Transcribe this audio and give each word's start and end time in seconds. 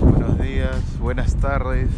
Buenos 0.00 0.36
días, 0.40 0.98
buenas 0.98 1.36
tardes. 1.36 1.88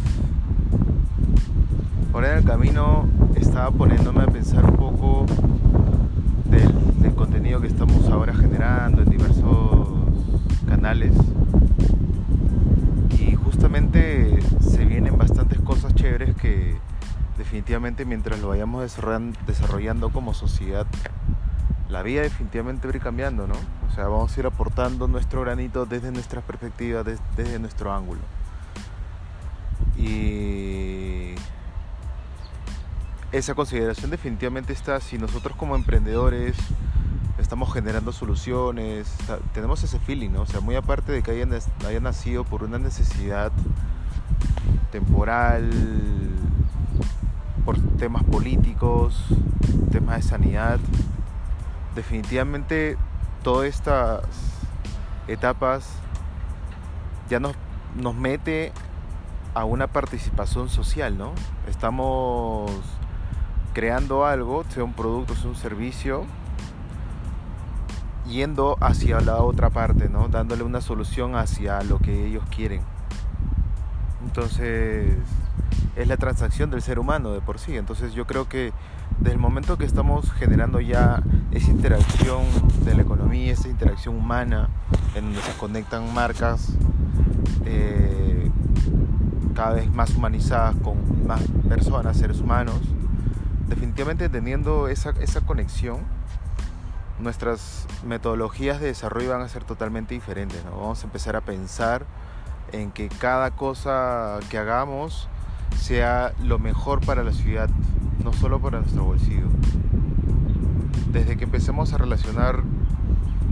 Ahí 2.13 2.25
en 2.25 2.37
el 2.37 2.43
camino 2.43 3.09
estaba 3.33 3.71
poniéndome 3.71 4.21
a 4.21 4.27
pensar 4.27 4.63
un 4.65 4.75
poco 4.75 5.25
del, 6.45 7.15
contenido 7.15 7.59
que 7.59 7.65
estamos 7.65 8.07
ahora 8.09 8.35
generando 8.35 9.01
en 9.01 9.09
diversos 9.09 9.87
canales. 10.69 11.13
Y 13.19 13.33
justamente 13.33 14.39
se 14.61 14.85
vienen 14.85 15.17
bastantes 15.17 15.59
cosas 15.61 15.95
chéveres 15.95 16.35
que 16.35 16.77
definitivamente 17.39 18.05
mientras 18.05 18.39
lo 18.39 18.49
vayamos 18.49 18.95
desarrollando 19.47 20.11
como 20.11 20.35
sociedad, 20.35 20.85
la 21.89 22.03
vida 22.03 22.21
definitivamente 22.21 22.87
va 22.87 22.93
a 22.93 22.97
ir 22.97 23.01
cambiando, 23.01 23.47
¿no? 23.47 23.55
O 23.89 23.93
sea, 23.95 24.07
vamos 24.07 24.35
a 24.35 24.39
ir 24.39 24.45
aportando 24.45 25.07
nuestro 25.07 25.41
granito 25.41 25.85
desde 25.85 26.11
nuestra 26.11 26.41
perspectiva, 26.41 27.03
des- 27.03 27.19
desde 27.35 27.59
nuestro 27.59 27.93
ángulo. 27.93 28.21
Y 29.97 31.35
esa 33.31 33.55
consideración 33.55 34.11
definitivamente 34.11 34.73
está 34.73 34.99
si 34.99 35.17
nosotros 35.17 35.55
como 35.57 35.75
emprendedores 35.75 36.55
estamos 37.39 37.71
generando 37.73 38.11
soluciones, 38.11 39.07
tenemos 39.53 39.83
ese 39.83 39.99
feeling, 39.99 40.31
¿no? 40.31 40.41
O 40.41 40.45
sea, 40.45 40.59
muy 40.59 40.75
aparte 40.75 41.11
de 41.11 41.21
que 41.23 41.31
haya, 41.31 41.47
haya 41.87 41.99
nacido 41.99 42.43
por 42.43 42.63
una 42.63 42.79
necesidad 42.79 43.51
temporal, 44.91 45.69
por 47.63 47.77
temas 47.97 48.23
políticos, 48.23 49.23
temas 49.91 50.17
de 50.17 50.21
sanidad, 50.23 50.79
definitivamente 51.97 52.95
todas 53.43 53.67
estas 53.67 54.21
etapas 55.27 55.89
ya 57.27 57.39
nos, 57.39 57.55
nos 57.95 58.15
mete 58.15 58.71
a 59.53 59.65
una 59.65 59.87
participación 59.87 60.69
social, 60.69 61.17
¿no? 61.17 61.31
Estamos 61.67 62.71
creando 63.73 64.25
algo, 64.25 64.63
sea 64.69 64.83
un 64.83 64.93
producto, 64.93 65.35
sea 65.35 65.49
un 65.49 65.55
servicio, 65.55 66.25
yendo 68.27 68.77
hacia 68.79 69.19
la 69.19 69.41
otra 69.41 69.71
parte, 69.71 70.07
¿no? 70.07 70.27
Dándole 70.27 70.63
una 70.63 70.81
solución 70.81 71.35
hacia 71.35 71.81
lo 71.81 71.97
que 71.97 72.27
ellos 72.27 72.43
quieren. 72.55 72.81
Entonces, 74.23 75.15
es 75.95 76.07
la 76.07 76.17
transacción 76.17 76.69
del 76.69 76.83
ser 76.83 76.99
humano 76.99 77.31
de 77.31 77.41
por 77.41 77.57
sí. 77.57 77.75
Entonces, 77.75 78.13
yo 78.13 78.27
creo 78.27 78.47
que 78.47 78.71
desde 79.19 79.33
el 79.33 79.39
momento 79.39 79.77
que 79.77 79.85
estamos 79.85 80.31
generando 80.33 80.79
ya 80.79 81.23
esa 81.51 81.71
interacción 81.71 82.43
de 82.85 82.93
la 82.95 83.01
economía, 83.01 83.53
esa 83.53 83.67
interacción 83.67 84.15
humana, 84.15 84.69
en 85.15 85.25
donde 85.25 85.41
se 85.41 85.53
conectan 85.53 86.13
marcas 86.13 86.73
eh, 87.65 88.51
cada 89.55 89.73
vez 89.73 89.91
más 89.91 90.15
humanizadas 90.15 90.75
con 90.83 91.25
más 91.25 91.41
personas, 91.67 92.17
seres 92.17 92.39
humanos, 92.39 92.79
definitivamente 93.67 94.29
teniendo 94.29 94.87
esa, 94.87 95.11
esa 95.19 95.41
conexión, 95.41 95.99
nuestras 97.19 97.87
metodologías 98.05 98.79
de 98.79 98.87
desarrollo 98.87 99.31
van 99.31 99.41
a 99.41 99.49
ser 99.49 99.63
totalmente 99.63 100.13
diferentes. 100.13 100.63
Vamos 100.65 101.01
a 101.01 101.05
empezar 101.05 101.35
a 101.35 101.41
pensar 101.41 102.05
en 102.71 102.91
que 102.91 103.09
cada 103.09 103.51
cosa 103.51 104.39
que 104.49 104.57
hagamos 104.57 105.27
sea 105.75 106.33
lo 106.43 106.59
mejor 106.59 107.05
para 107.05 107.23
la 107.23 107.31
ciudad, 107.31 107.69
no 108.23 108.33
solo 108.33 108.59
para 108.59 108.79
nuestro 108.79 109.03
bolsillo. 109.03 109.47
Desde 111.11 111.37
que 111.37 111.45
empecemos 111.45 111.93
a 111.93 111.97
relacionar 111.97 112.63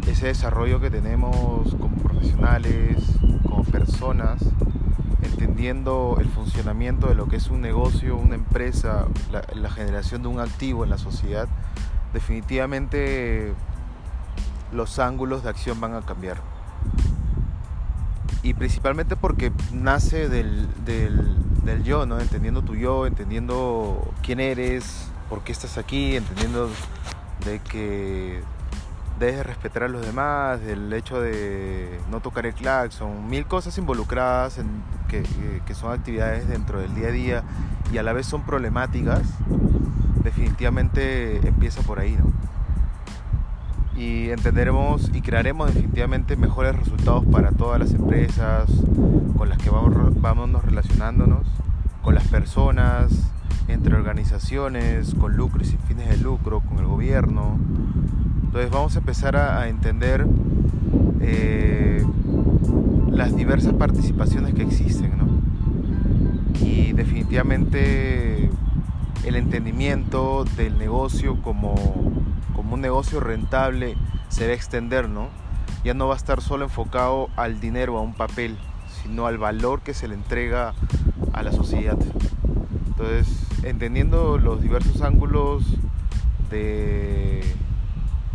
ese 0.08 0.28
desarrollo 0.28 0.80
que 0.80 0.92
tenemos 0.92 1.76
como 1.76 1.96
profesionales, 1.98 2.98
como 3.44 3.64
personas, 3.64 4.44
entendiendo 5.22 6.18
el 6.20 6.28
funcionamiento 6.28 7.08
de 7.08 7.16
lo 7.16 7.28
que 7.28 7.38
es 7.38 7.50
un 7.50 7.62
negocio, 7.62 8.16
una 8.16 8.36
empresa, 8.36 9.06
la, 9.32 9.70
generación 9.70 10.22
de 10.22 10.28
un 10.28 10.40
activo 10.40 10.84
en 10.84 10.90
la 10.90 10.98
sociedad, 10.98 11.48
definitivamente 12.14 13.54
los 14.72 15.00
ángulos 15.00 15.44
de 15.44 15.50
acción 15.50 15.80
van 15.82 15.96
a 15.96 16.02
cambiar. 16.02 16.38
Y 18.44 18.54
principalmente 18.54 19.16
porque 19.16 19.52
nace 19.74 20.30
del, 20.30 20.68
del 21.66 21.84
yo, 21.84 22.06
¿no? 22.06 22.20
Entendiendo 22.20 22.62
tu 22.62 22.76
yo, 22.76 23.06
entendiendo 23.06 24.14
quién 24.24 24.40
eres, 24.40 25.10
por 25.30 25.44
qué 25.44 25.52
estás 25.52 25.78
aquí, 25.78 26.16
entendiendo 26.16 26.70
de 27.44 27.60
que 27.60 28.42
debes 29.20 29.46
respetar 29.46 29.84
a 29.84 29.88
los 29.88 30.06
demás, 30.06 30.62
del 30.62 30.92
hecho 30.94 31.20
de 31.20 32.00
no 32.12 32.20
tocar 32.20 32.46
el 32.46 32.54
claxon, 32.54 33.28
mil 33.30 33.46
cosas 33.46 33.78
involucradas 33.78 34.60
que, 35.10 35.24
que 35.66 35.74
son 35.74 35.94
actividades 35.94 36.48
dentro 36.48 36.80
del 36.80 36.94
día 36.94 37.08
a 37.08 37.12
día 37.12 37.44
y 37.92 37.98
a 37.98 38.04
la 38.04 38.14
vez 38.14 38.26
son 38.26 38.44
problemáticas, 38.44 39.24
definitivamente 40.24 41.48
empieza 41.48 41.82
por 41.82 42.00
ahí, 42.00 42.12
¿no? 42.12 42.45
Y 43.98 44.30
entenderemos 44.30 45.10
y 45.14 45.22
crearemos 45.22 45.74
definitivamente 45.74 46.36
mejores 46.36 46.76
resultados 46.76 47.26
para 47.26 47.52
todas 47.52 47.80
las 47.80 47.94
empresas 47.94 48.70
con 49.38 49.50
las 49.50 49.58
que 49.58 49.70
vamos, 49.70 50.22
vamos 50.22 50.66
relacionándonos, 50.66 51.48
con 52.02 52.14
las 52.14 52.28
personas, 52.28 53.32
entre 53.68 53.96
organizaciones, 53.96 55.16
con 55.16 55.36
lucro 55.36 55.62
y 55.62 55.66
sin 55.66 55.80
fines 55.80 56.10
de 56.10 56.18
lucro, 56.18 56.62
con 56.62 56.80
el 56.80 56.86
gobierno. 56.86 57.58
Entonces 58.44 58.70
vamos 58.70 58.96
a 58.96 59.00
empezar 59.00 59.36
a, 59.36 59.68
entender 59.68 60.26
eh, 61.22 62.06
las 63.10 63.36
diversas 63.36 63.74
participaciones 63.74 64.54
que 64.54 64.64
existen, 64.64 65.18
¿no? 65.18 65.26
Y 66.66 66.94
definitivamente 66.94 68.50
el 69.26 69.36
entendimiento 69.36 70.46
del 70.56 70.78
negocio 70.78 71.42
como, 71.42 71.76
como 72.66 72.76
un 72.76 72.82
negocio 72.82 73.20
rentable 73.20 73.96
se 74.30 74.48
va 74.48 74.54
a 74.54 74.56
extender, 74.56 75.08
¿no? 75.08 75.28
Ya 75.84 75.94
no 75.94 76.08
va 76.08 76.16
a 76.16 76.18
estar 76.18 76.42
solo 76.42 76.66
enfocado 76.66 77.30
al 77.36 77.60
dinero, 77.60 77.96
a 77.96 78.02
un 78.02 78.16
papel, 78.16 78.58
sino 79.04 79.28
al 79.28 79.38
valor 79.38 79.82
que 79.82 79.94
se 79.94 80.08
le 80.08 80.16
entrega 80.16 80.74
a 81.32 81.44
la 81.44 81.52
sociedad. 81.52 81.96
Entonces, 82.88 83.28
entendiendo 83.62 84.40
los 84.40 84.64
diversos 84.64 85.04
ángulos 85.04 85.64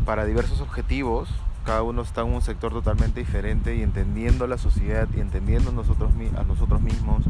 para 0.04 0.24
diversos 0.26 0.60
objetivos, 0.60 1.28
cada 1.64 1.82
uno 1.82 2.02
está 2.02 2.20
en 2.20 2.28
un 2.28 2.42
sector 2.42 2.72
totalmente 2.72 3.18
diferente 3.18 3.74
y 3.74 3.82
entendiendo 3.82 4.46
la 4.46 4.58
sociedad 4.58 5.08
y 5.16 5.20
entendiendo 5.20 5.72
nosotros, 5.72 6.12
a 6.38 6.44
nosotros 6.44 6.80
mismos, 6.82 7.24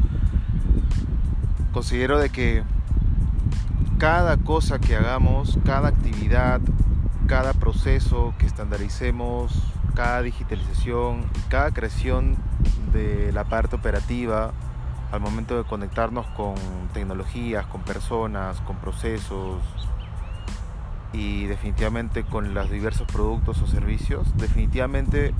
considero 1.73 2.19
de 2.19 2.29
que 2.29 2.61
cada 3.97 4.37
cosa 4.37 4.77
que 4.77 4.95
hagamos, 4.95 5.57
cada 5.65 5.87
actividad, 5.87 6.61
cada 7.31 7.53
proceso 7.53 8.33
que 8.39 8.45
estandaricemos, 8.45 9.53
cada 9.95 10.21
digitalización, 10.21 11.23
cada 11.47 11.71
creación 11.71 12.35
de 12.91 13.31
la 13.31 13.45
parte 13.45 13.77
operativa, 13.77 14.51
al 15.13 15.21
momento 15.21 15.55
de 15.55 15.63
conectarnos 15.63 16.25
con 16.35 16.55
tecnologías, 16.93 17.65
con 17.67 17.83
personas, 17.83 18.59
con 18.59 18.75
procesos 18.75 19.61
y 21.13 21.45
definitivamente 21.45 22.25
con 22.25 22.53
los 22.53 22.69
diversos 22.69 23.07
productos 23.07 23.61
o 23.61 23.67
servicios, 23.67 24.27
definitivamente 24.35 25.33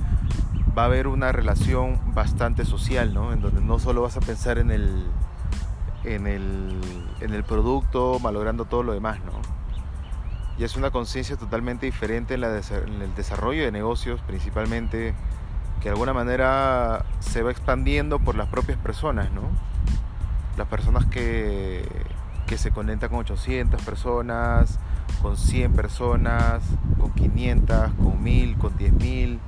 va 0.76 0.84
a 0.84 0.86
haber 0.86 1.06
una 1.08 1.30
relación 1.30 2.00
bastante 2.14 2.64
social, 2.64 3.12
¿no? 3.12 3.34
En 3.34 3.42
donde 3.42 3.60
no 3.60 3.78
solo 3.78 4.00
vas 4.00 4.16
a 4.16 4.20
pensar 4.20 4.56
en 4.56 4.70
el, 4.70 5.10
en 6.04 6.26
el, 6.26 6.80
en 7.20 7.34
el 7.34 7.44
producto, 7.44 8.18
malogrando 8.18 8.64
todo 8.64 8.82
lo 8.82 8.94
demás, 8.94 9.18
¿no? 9.26 9.61
Y 10.58 10.64
es 10.64 10.76
una 10.76 10.90
conciencia 10.90 11.36
totalmente 11.36 11.86
diferente 11.86 12.34
en, 12.34 12.42
la 12.42 12.48
en 12.48 13.02
el 13.02 13.14
desarrollo 13.14 13.64
de 13.64 13.72
negocios, 13.72 14.20
principalmente, 14.26 15.14
que 15.80 15.84
de 15.84 15.90
alguna 15.90 16.12
manera 16.12 17.04
se 17.20 17.42
va 17.42 17.50
expandiendo 17.50 18.18
por 18.18 18.36
las 18.36 18.48
propias 18.48 18.78
personas, 18.78 19.30
¿no? 19.32 19.42
Las 20.56 20.68
personas 20.68 21.06
que, 21.06 21.88
que 22.46 22.58
se 22.58 22.70
conectan 22.70 23.08
con 23.08 23.20
800 23.20 23.82
personas, 23.82 24.78
con 25.22 25.36
100 25.36 25.72
personas, 25.72 26.62
con 26.98 27.12
500, 27.12 27.92
con 27.94 28.22
1000, 28.22 28.58
con 28.58 28.76
10.000, 28.76 29.38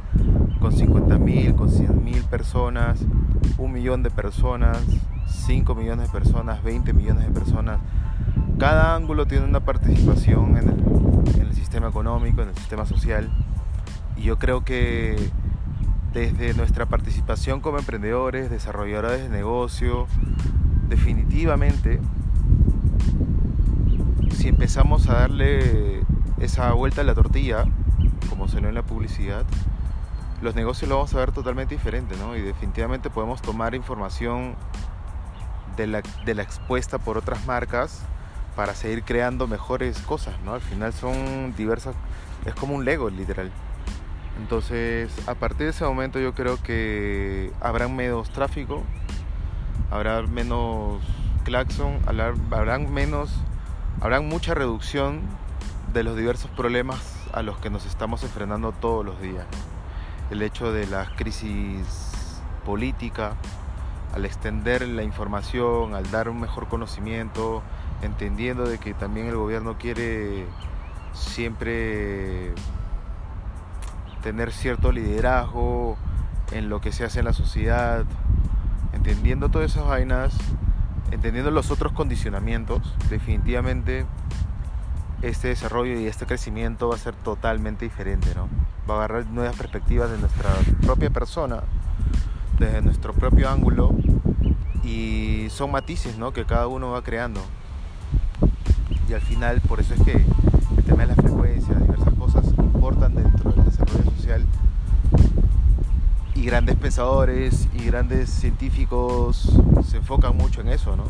con 0.61 0.73
50.000, 0.73 1.55
con 1.55 1.69
100.000 1.69 2.25
personas, 2.25 3.01
un 3.59 3.73
millón 3.73 4.03
de 4.03 4.11
personas, 4.11 4.79
5 5.27 5.75
millones 5.75 6.07
de 6.11 6.19
personas, 6.19 6.63
20 6.63 6.93
millones 6.93 7.27
de 7.27 7.33
personas. 7.33 7.79
Cada 8.59 8.95
ángulo 8.95 9.27
tiene 9.27 9.45
una 9.45 9.61
participación 9.61 10.57
en 10.57 10.69
el, 11.41 11.55
sistema 11.55 11.89
económico, 11.89 12.43
en 12.43 12.51
el 12.51 12.55
sistema 12.55 12.87
social. 12.87 13.29
Y 14.17 14.23
yo 14.23 14.39
creo 14.39 14.65
que 14.65 15.17
desde 16.13 16.55
nuestra 16.55 16.87
participación 16.87 17.61
como 17.61 17.79
emprendedores, 17.79 18.51
desarrolladores 18.51 19.23
de 19.23 19.29
negocio, 19.29 20.07
definitivamente, 20.89 22.01
si 24.31 24.49
empezamos 24.49 25.09
a 25.09 25.15
darle 25.15 26.03
esa 26.39 26.73
vuelta 26.75 27.01
a 27.01 27.05
la 27.05 27.15
tortilla, 27.15 27.65
como 28.31 28.47
se 28.47 28.61
ve 28.61 28.69
en 28.69 28.75
la 28.77 28.83
publicidad, 28.83 29.45
los 30.43 30.55
negocios 30.55 30.89
lo 30.89 30.97
vamos 30.97 31.13
a 31.15 31.19
ver 31.19 31.33
totalmente 31.33 31.75
diferente, 31.75 32.15
¿no? 32.17 32.37
Y 32.37 32.41
definitivamente 32.41 33.11
podemos 33.11 33.43
tomar 33.43 33.75
información 33.75 34.55
de 35.77 35.89
la 35.89 36.43
expuesta 36.43 36.99
por 36.99 37.19
otras 37.19 37.45
marcas 37.47 38.07
para 38.57 38.75
seguir 38.75 39.03
creando 39.03 39.47
mejores 39.47 39.99
cosas, 40.01 40.35
¿no? 40.45 40.55
Al 40.55 40.61
final 40.61 40.93
son 40.93 41.55
diversas, 41.57 41.95
es 42.45 42.55
como 42.55 42.75
un 42.75 42.85
Lego 42.85 43.11
literal. 43.11 43.51
Entonces, 44.39 45.11
a 45.29 45.35
partir 45.35 45.67
de 45.67 45.71
ese 45.71 45.85
momento 45.85 46.19
yo 46.19 46.35
creo 46.35 46.61
que 46.63 47.53
habrá 47.61 47.89
menos 47.89 48.31
tráfico, 48.31 48.83
habrá 49.91 50.23
menos 50.23 51.01
claxon, 51.45 51.99
habrán 52.51 52.93
menos, 52.93 53.31
habrá 54.01 54.21
mucha 54.21 54.55
reducción 54.55 55.21
de 55.93 56.03
los 56.03 56.17
diversos 56.17 56.51
problemas 56.51 57.01
a 57.33 57.43
los 57.43 57.59
que 57.59 57.71
nos 57.71 57.87
estamos 57.87 58.23
enfrentando 58.23 58.73
todos 58.73 59.05
los 59.05 59.21
días. 59.21 59.47
El 60.31 60.43
hecho 60.43 60.73
de 60.73 60.87
la 60.87 61.07
crisis 61.17 62.41
política, 62.65 63.35
al 64.15 64.25
extender 64.25 64.87
la 64.89 65.03
información, 65.03 65.95
al 65.95 66.11
dar 66.11 66.29
un 66.29 66.41
mejor 66.41 66.69
conocimiento, 66.69 67.63
entendiendo 68.05 68.65
de 68.65 68.79
que 68.79 68.95
también 68.95 69.27
el 69.27 69.37
gobierno 69.37 69.77
quiere 69.79 70.47
siempre 71.13 72.53
tener 74.23 74.53
cierto 74.53 74.93
liderazgo 74.93 75.97
en 76.53 76.69
lo 76.69 76.81
que 76.81 76.93
se 76.93 77.05
hace 77.05 77.21
en 77.21 77.25
la 77.27 77.33
sociedad, 77.33 78.05
entendiendo 78.93 79.49
todas 79.49 79.73
esas 79.73 79.87
vainas, 79.87 80.35
entendiendo 81.11 81.51
los 81.51 81.71
otros 81.71 81.93
condicionamientos, 81.93 82.95
definitivamente 83.11 84.07
este 85.23 85.49
desarrollo 85.49 85.99
y 85.99 86.07
este 86.07 86.27
crecimiento 86.27 86.89
va 86.89 86.97
a 86.97 86.99
ser 86.99 87.15
totalmente 87.15 87.85
diferente, 87.85 88.35
¿no? 88.35 88.49
Va 88.89 88.95
a 88.95 88.97
agarrar 88.99 89.27
nuevas 89.27 89.57
perspectivas 89.57 90.11
de 90.11 90.19
nuestra 90.19 90.51
propia 90.83 91.11
persona, 91.11 91.63
desde 92.59 92.83
nuestro 92.83 93.15
propio 93.15 93.49
ángulo 93.49 93.95
y 94.83 95.47
son 95.51 95.71
matices, 95.71 96.19
¿no? 96.19 96.33
Que 96.33 96.45
cada 96.45 96.67
uno 96.67 96.91
va 96.91 97.03
creando. 97.03 97.41
Y 99.09 99.13
al 99.13 99.21
final, 99.21 99.61
por 99.61 99.81
eso 99.81 99.95
es 99.95 100.03
que 100.03 100.25
el 100.77 100.85
tema 100.85 101.07
de 101.07 101.15
la 101.15 101.15
frecuencia, 101.15 101.75
diversas 101.75 102.15
cosas 102.15 102.47
importan 102.59 103.15
dentro 103.15 103.53
del 103.53 103.65
desarrollo 103.65 104.11
social 104.17 104.45
y 106.35 106.45
grandes 106.45 106.77
pensadores 106.77 107.69
y 107.75 107.85
grandes 107.85 108.31
científicos 108.31 109.53
se 109.89 109.99
enfocan 109.99 110.37
mucho 110.37 110.61
en 110.63 110.69
eso, 110.69 110.97
¿no? 110.97 111.05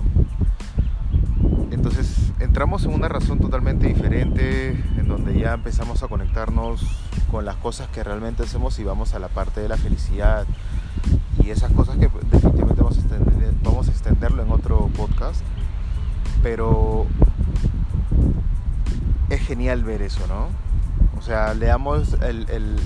Entonces 1.70 2.32
entramos 2.40 2.84
en 2.84 2.94
una 2.94 3.08
razón 3.08 3.38
totalmente 3.38 3.86
diferente, 3.86 4.70
en 4.70 5.08
donde 5.08 5.38
ya 5.38 5.54
empezamos 5.54 6.02
a 6.02 6.08
conectarnos 6.08 6.82
con 7.30 7.44
las 7.44 7.56
cosas 7.56 7.88
que 7.88 8.04
realmente 8.04 8.42
hacemos 8.42 8.78
y 8.78 8.84
vamos 8.84 9.14
a 9.14 9.18
la 9.18 9.28
parte 9.28 9.60
de 9.60 9.68
la 9.68 9.76
felicidad 9.76 10.46
y 11.42 11.50
esas 11.50 11.72
cosas 11.72 11.96
que 11.96 12.08
definitivamente 12.30 12.73
genial 19.64 19.82
ver 19.82 20.02
eso, 20.02 20.20
¿no? 20.26 20.48
O 21.18 21.22
sea, 21.22 21.54
leamos 21.54 22.18
el, 22.20 22.82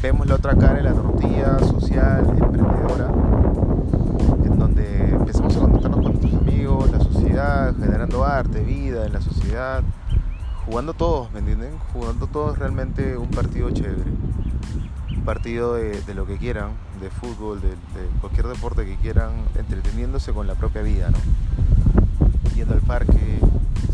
vemos 0.00 0.26
la 0.26 0.36
otra 0.36 0.56
cara 0.56 0.76
de 0.76 0.82
la 0.82 0.94
tortilla 0.94 1.58
social, 1.58 2.24
emprendedora, 2.40 3.10
en 4.46 4.58
donde 4.58 5.10
empezamos 5.10 5.54
a 5.54 5.60
conectarnos 5.60 6.00
con 6.00 6.12
nuestros 6.12 6.34
amigos, 6.40 6.90
la 6.90 7.00
sociedad, 7.00 7.74
generando 7.78 8.24
arte, 8.24 8.60
vida 8.60 9.04
en 9.04 9.12
la 9.12 9.20
sociedad, 9.20 9.82
jugando 10.64 10.94
todos, 10.94 11.30
¿me 11.32 11.40
entienden? 11.40 11.76
Jugando 11.92 12.28
todos 12.28 12.58
realmente 12.58 13.18
un 13.18 13.28
partido 13.28 13.70
chévere. 13.70 14.10
Un 15.14 15.24
partido 15.26 15.74
de, 15.74 16.14
lo 16.14 16.24
que 16.24 16.38
quieran, 16.38 16.70
de 17.02 17.10
fútbol, 17.10 17.60
de, 17.60 17.68
de, 17.68 18.08
cualquier 18.22 18.46
deporte 18.46 18.86
que 18.86 18.96
quieran, 18.96 19.32
entreteniéndose 19.54 20.32
con 20.32 20.46
la 20.46 20.54
propia 20.54 20.80
vida, 20.80 21.10
¿no? 21.10 21.18
Yendo 22.54 22.72
al 22.72 22.80
parque, 22.80 23.38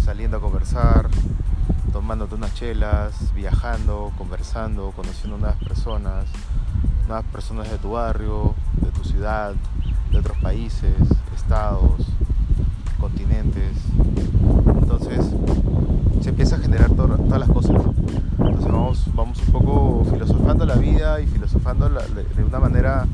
saliendo 0.04 0.36
a 0.36 0.40
conversar, 0.40 1.08
tomándote 2.00 2.34
unas 2.34 2.54
chelas, 2.54 3.34
viajando, 3.34 4.10
conversando, 4.16 4.90
conociendo 4.96 5.36
nuevas 5.36 5.62
personas, 5.62 6.24
nuevas 7.06 7.26
personas 7.26 7.70
de 7.70 7.76
tu 7.76 7.90
barrio, 7.90 8.54
de 8.80 8.90
tu 8.90 9.04
ciudad, 9.04 9.52
de 10.10 10.18
otros 10.18 10.38
países, 10.38 10.94
estados, 11.36 12.00
continentes. 12.98 13.76
Entonces 14.80 15.26
se 16.22 16.30
empieza 16.30 16.56
a 16.56 16.60
generar 16.60 16.90
todas 16.92 17.38
las 17.38 17.50
cosas. 17.50 17.76
Entonces 18.38 19.14
vamos, 19.14 19.38
un 19.46 19.52
poco 19.52 20.06
filosofando 20.10 20.64
la 20.64 20.76
vida 20.76 21.20
y 21.20 21.26
filosofando 21.26 21.90
de 21.90 22.44
una 22.44 22.60
manera 22.60 23.06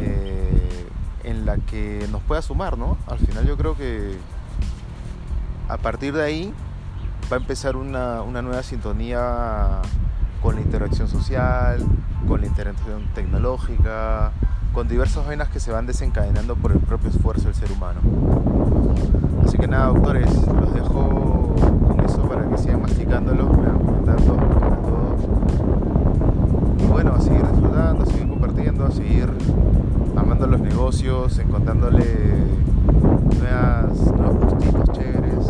eh, 0.00 0.88
en 1.22 1.46
la 1.46 1.58
que 1.58 2.08
nos 2.10 2.22
pueda 2.22 2.42
sumar, 2.42 2.76
¿no? 2.76 2.98
Al 3.06 3.20
final 3.20 3.46
yo 3.46 3.56
creo 3.56 3.76
que 3.76 4.18
a 5.68 5.76
partir 5.76 6.12
de 6.12 6.24
ahí 6.24 6.52
va 7.30 7.36
a 7.36 7.40
empezar 7.40 7.76
una, 7.76 8.24
nueva 8.42 8.62
sintonía 8.62 9.82
con 10.42 10.56
la 10.56 10.62
interacción 10.62 11.06
social, 11.06 11.80
con 12.26 12.40
la 12.40 12.46
interacción 12.48 13.04
tecnológica, 13.14 14.32
con 14.72 14.88
diversas 14.88 15.26
vainas 15.26 15.48
que 15.48 15.60
se 15.60 15.70
van 15.70 15.86
desencadenando 15.86 16.56
por 16.56 16.72
el 16.72 16.78
propio 16.78 17.10
esfuerzo 17.10 17.44
del 17.44 17.54
ser 17.54 17.70
humano. 17.70 18.00
Así 19.46 19.58
que 19.58 19.68
nada, 19.68 19.86
doctores, 19.86 20.28
los 20.46 20.74
dejo 20.74 21.54
con 21.86 22.00
eso 22.04 22.22
para 22.28 22.48
que 22.48 22.58
sigan 22.58 22.82
masticándolo, 22.82 23.48
me 23.50 23.66
van 23.68 23.78
comentando 23.78 24.34
todo. 24.34 25.16
Y 26.78 26.86
bueno, 26.86 27.14
a 27.14 27.20
seguir 27.20 27.46
disfrutando, 27.46 28.02
a 28.02 28.06
seguir 28.06 28.28
compartiendo, 28.28 28.86
a 28.86 28.90
seguir 28.90 29.28
amando 30.16 30.46
los 30.48 30.60
negocios, 30.60 31.38
encontrándole 31.38 32.04
nuevas, 33.38 33.96
nuevos 34.16 34.52
gustitos 34.52 34.90
chéveres 34.92 35.46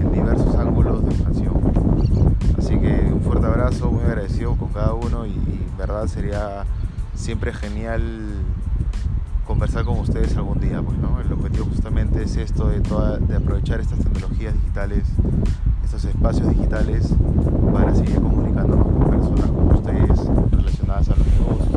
en 0.00 0.12
diversos 0.12 0.54
ángulos 0.56 1.04
de 1.04 1.10
expansión. 1.10 1.54
Así 2.58 2.78
que 2.78 3.10
un 3.12 3.20
fuerte 3.20 3.46
abrazo, 3.46 3.90
muy 3.90 4.02
agradecido 4.04 4.56
con 4.56 4.67
cada 4.78 4.94
uno 4.94 5.26
y, 5.26 5.30
y 5.30 5.66
verdad 5.76 6.06
sería 6.06 6.64
siempre 7.16 7.52
genial 7.52 8.00
conversar 9.44 9.84
con 9.84 9.98
ustedes 9.98 10.36
algún 10.36 10.60
día, 10.60 10.80
pues, 10.80 10.96
¿no? 10.98 11.20
El 11.20 11.32
objetivo 11.32 11.66
justamente 11.66 12.22
es 12.22 12.36
esto 12.36 12.68
de, 12.68 12.78
de 12.78 13.36
aprovechar 13.36 13.80
estas 13.80 13.98
tecnologías 13.98 14.54
digitales, 14.54 15.02
estos 15.82 16.04
espacios 16.04 16.48
digitales 16.50 17.12
para 17.72 17.92
seguir 17.92 18.20
comunicándonos 18.20 18.86
con 18.86 19.10
personas 19.10 19.50
como 19.50 19.70
ustedes 19.72 20.52
relacionadas 20.52 21.08
a 21.08 21.16
los 21.16 21.26
negocios, 21.26 21.67